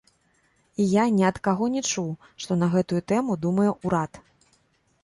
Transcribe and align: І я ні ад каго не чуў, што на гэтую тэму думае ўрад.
І 0.83 0.87
я 0.93 1.03
ні 1.17 1.23
ад 1.29 1.37
каго 1.47 1.67
не 1.75 1.83
чуў, 1.91 2.09
што 2.45 2.51
на 2.63 2.71
гэтую 2.73 3.01
тэму 3.13 3.39
думае 3.47 3.71
ўрад. 3.85 4.23